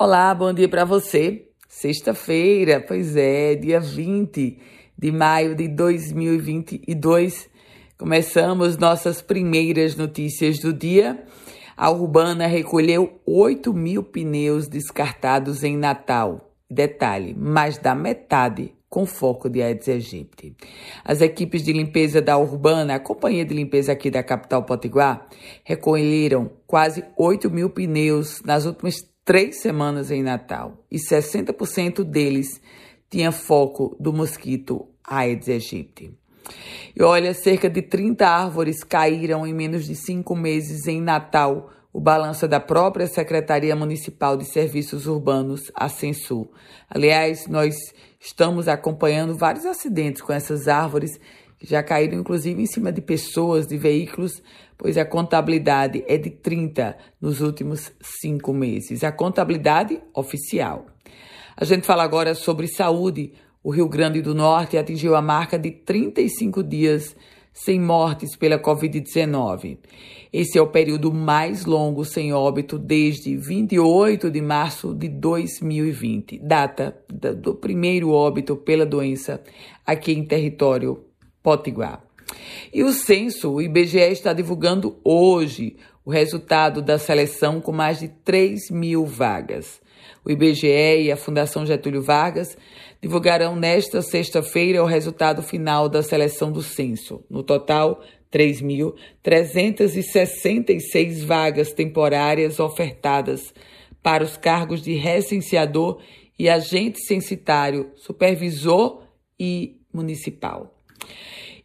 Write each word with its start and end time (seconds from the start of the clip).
Olá, 0.00 0.32
bom 0.32 0.52
dia 0.52 0.68
para 0.68 0.84
você. 0.84 1.48
Sexta-feira, 1.68 2.80
pois 2.80 3.16
é, 3.16 3.56
dia 3.56 3.80
20 3.80 4.56
de 4.96 5.10
maio 5.10 5.56
de 5.56 5.66
2022. 5.66 7.50
Começamos 7.98 8.76
nossas 8.76 9.20
primeiras 9.20 9.96
notícias 9.96 10.60
do 10.60 10.72
dia. 10.72 11.24
A 11.76 11.90
Urbana 11.90 12.46
recolheu 12.46 13.18
8 13.26 13.74
mil 13.74 14.04
pneus 14.04 14.68
descartados 14.68 15.64
em 15.64 15.76
Natal. 15.76 16.54
Detalhe, 16.70 17.34
mais 17.34 17.76
da 17.76 17.92
metade 17.92 18.72
com 18.88 19.04
foco 19.04 19.50
de 19.50 19.60
Aedes 19.60 19.88
aegypti. 19.88 20.54
As 21.04 21.20
equipes 21.20 21.64
de 21.64 21.72
limpeza 21.72 22.22
da 22.22 22.38
Urbana, 22.38 22.94
a 22.94 23.00
companhia 23.00 23.44
de 23.44 23.52
limpeza 23.52 23.90
aqui 23.90 24.12
da 24.12 24.22
capital 24.22 24.62
Potiguar, 24.62 25.26
recolheram 25.64 26.52
quase 26.68 27.04
8 27.16 27.50
mil 27.50 27.68
pneus 27.68 28.40
nas 28.42 28.64
últimas 28.64 29.02
três 29.28 29.60
semanas 29.60 30.10
em 30.10 30.22
Natal 30.22 30.82
e 30.90 30.96
60% 30.96 32.02
deles 32.02 32.62
tinha 33.10 33.30
foco 33.30 33.94
do 34.00 34.10
mosquito 34.10 34.88
Aedes 35.06 35.50
aegypti. 35.50 36.18
E 36.96 37.02
olha, 37.02 37.34
cerca 37.34 37.68
de 37.68 37.82
30 37.82 38.26
árvores 38.26 38.82
caíram 38.82 39.46
em 39.46 39.52
menos 39.52 39.84
de 39.84 39.94
cinco 39.94 40.34
meses 40.34 40.86
em 40.86 41.02
Natal, 41.02 41.70
o 41.92 42.00
balanço 42.00 42.46
é 42.46 42.48
da 42.48 42.58
própria 42.58 43.06
Secretaria 43.06 43.76
Municipal 43.76 44.34
de 44.34 44.46
Serviços 44.46 45.06
Urbanos, 45.06 45.70
a 45.74 45.90
Censu. 45.90 46.48
Aliás, 46.88 47.46
nós 47.46 47.76
estamos 48.18 48.66
acompanhando 48.66 49.36
vários 49.36 49.66
acidentes 49.66 50.22
com 50.22 50.32
essas 50.32 50.68
árvores 50.68 51.20
que 51.58 51.66
já 51.66 51.82
caíram 51.82 52.20
inclusive 52.20 52.62
em 52.62 52.66
cima 52.66 52.92
de 52.92 53.00
pessoas, 53.00 53.66
de 53.66 53.76
veículos, 53.76 54.42
pois 54.76 54.96
a 54.96 55.04
contabilidade 55.04 56.04
é 56.06 56.16
de 56.16 56.30
30 56.30 56.96
nos 57.20 57.40
últimos 57.40 57.92
cinco 58.00 58.52
meses. 58.52 59.02
A 59.02 59.10
contabilidade 59.10 60.00
oficial. 60.14 60.86
A 61.56 61.64
gente 61.64 61.84
fala 61.84 62.04
agora 62.04 62.34
sobre 62.34 62.68
saúde. 62.68 63.32
O 63.64 63.70
Rio 63.70 63.88
Grande 63.88 64.22
do 64.22 64.34
Norte 64.34 64.78
atingiu 64.78 65.16
a 65.16 65.20
marca 65.20 65.58
de 65.58 65.72
35 65.72 66.62
dias 66.62 67.16
sem 67.52 67.80
mortes 67.80 68.36
pela 68.36 68.56
Covid-19. 68.56 69.78
Esse 70.32 70.58
é 70.58 70.62
o 70.62 70.68
período 70.68 71.12
mais 71.12 71.64
longo 71.64 72.04
sem 72.04 72.32
óbito 72.32 72.78
desde 72.78 73.36
28 73.36 74.30
de 74.30 74.40
março 74.40 74.94
de 74.94 75.08
2020, 75.08 76.38
data 76.38 76.96
do 77.08 77.56
primeiro 77.56 78.10
óbito 78.10 78.54
pela 78.56 78.86
doença 78.86 79.42
aqui 79.84 80.12
em 80.12 80.24
território 80.24 81.07
Potiguar. 81.48 82.04
E 82.74 82.84
o 82.84 82.92
censo, 82.92 83.54
o 83.54 83.62
IBGE 83.62 84.12
está 84.12 84.34
divulgando 84.34 84.98
hoje 85.02 85.78
o 86.04 86.10
resultado 86.10 86.82
da 86.82 86.98
seleção 86.98 87.58
com 87.58 87.72
mais 87.72 88.00
de 88.00 88.08
3 88.08 88.70
mil 88.70 89.06
vagas. 89.06 89.80
O 90.22 90.30
IBGE 90.30 91.04
e 91.04 91.10
a 91.10 91.16
Fundação 91.16 91.64
Getúlio 91.64 92.02
Vargas 92.02 92.54
divulgarão 93.00 93.56
nesta 93.56 94.02
sexta-feira 94.02 94.82
o 94.82 94.86
resultado 94.86 95.40
final 95.40 95.88
da 95.88 96.02
seleção 96.02 96.52
do 96.52 96.62
censo. 96.62 97.24
No 97.30 97.42
total, 97.42 98.02
3.366 98.30 101.24
vagas 101.24 101.72
temporárias 101.72 102.60
ofertadas 102.60 103.54
para 104.02 104.22
os 104.22 104.36
cargos 104.36 104.82
de 104.82 104.92
recenseador 104.92 105.98
e 106.38 106.46
agente 106.46 107.02
censitário, 107.06 107.90
supervisor 107.96 109.02
e 109.40 109.80
municipal. 109.90 110.74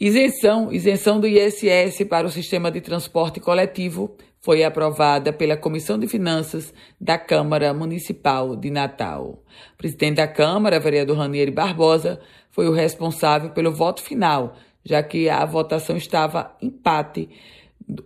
Isenção, 0.00 0.72
isenção 0.72 1.20
do 1.20 1.26
ISS 1.26 2.04
para 2.08 2.26
o 2.26 2.30
sistema 2.30 2.70
de 2.70 2.80
transporte 2.80 3.38
coletivo 3.38 4.16
foi 4.40 4.64
aprovada 4.64 5.30
pela 5.30 5.56
Comissão 5.56 5.98
de 5.98 6.08
Finanças 6.08 6.72
da 6.98 7.18
Câmara 7.18 7.74
Municipal 7.74 8.56
de 8.56 8.70
Natal. 8.70 9.42
O 9.74 9.76
presidente 9.76 10.16
da 10.16 10.26
Câmara, 10.26 10.80
vereador 10.80 11.18
Ranieri 11.18 11.50
Barbosa, 11.50 12.18
foi 12.50 12.66
o 12.66 12.72
responsável 12.72 13.50
pelo 13.50 13.70
voto 13.70 14.02
final, 14.02 14.56
já 14.82 15.02
que 15.02 15.28
a 15.28 15.44
votação 15.44 15.96
estava 15.96 16.56
empate 16.62 17.28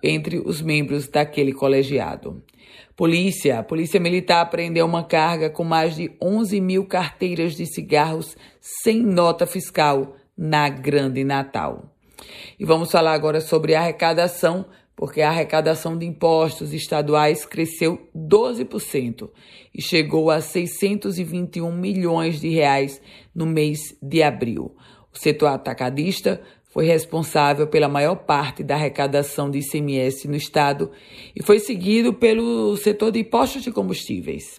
entre 0.00 0.38
os 0.38 0.62
membros 0.62 1.08
daquele 1.08 1.52
colegiado. 1.52 2.40
Polícia. 2.96 3.58
A 3.58 3.62
Polícia 3.64 3.98
Militar 3.98 4.42
apreendeu 4.42 4.86
uma 4.86 5.02
carga 5.02 5.50
com 5.50 5.64
mais 5.64 5.96
de 5.96 6.12
11 6.22 6.60
mil 6.60 6.86
carteiras 6.86 7.56
de 7.56 7.66
cigarros 7.66 8.36
sem 8.60 9.02
nota 9.02 9.46
fiscal 9.46 10.14
na 10.40 10.70
Grande 10.70 11.22
Natal. 11.22 11.94
E 12.58 12.64
vamos 12.64 12.90
falar 12.90 13.12
agora 13.12 13.42
sobre 13.42 13.74
a 13.74 13.80
arrecadação, 13.80 14.64
porque 14.96 15.20
a 15.20 15.28
arrecadação 15.28 15.98
de 15.98 16.06
impostos 16.06 16.72
estaduais 16.72 17.44
cresceu 17.44 18.08
12% 18.16 19.28
e 19.74 19.82
chegou 19.82 20.30
a 20.30 20.40
621 20.40 21.70
milhões 21.70 22.40
de 22.40 22.48
reais 22.48 23.02
no 23.34 23.44
mês 23.44 23.94
de 24.02 24.22
abril. 24.22 24.74
O 25.12 25.18
setor 25.18 25.48
atacadista 25.48 26.40
foi 26.70 26.86
responsável 26.86 27.66
pela 27.66 27.88
maior 27.88 28.14
parte 28.14 28.62
da 28.62 28.76
arrecadação 28.76 29.50
de 29.50 29.58
ICMS 29.58 30.26
no 30.26 30.36
estado 30.36 30.90
e 31.36 31.42
foi 31.42 31.58
seguido 31.58 32.14
pelo 32.14 32.76
setor 32.76 33.10
de 33.10 33.20
impostos 33.20 33.62
de 33.62 33.72
combustíveis. 33.72 34.58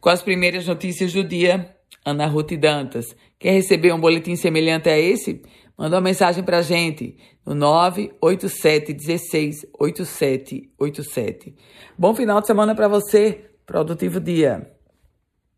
Com 0.00 0.10
as 0.10 0.22
primeiras 0.22 0.66
notícias 0.66 1.12
do 1.12 1.24
dia, 1.24 1.77
Ana 2.04 2.26
Ruth 2.26 2.52
Dantas. 2.52 3.14
Quer 3.38 3.52
receber 3.52 3.92
um 3.92 4.00
boletim 4.00 4.36
semelhante 4.36 4.88
a 4.88 4.98
esse? 4.98 5.42
Manda 5.76 5.96
uma 5.96 6.02
mensagem 6.02 6.42
para 6.42 6.58
a 6.58 6.62
gente 6.62 7.16
no 7.46 7.54
987 7.54 8.92
16 8.92 9.66
8787. 9.78 11.54
Bom 11.96 12.14
final 12.14 12.40
de 12.40 12.46
semana 12.46 12.74
para 12.74 12.88
você. 12.88 13.44
Produtivo 13.64 14.18
dia. 14.20 14.77